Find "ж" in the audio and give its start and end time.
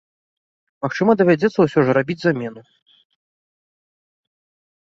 1.89-1.97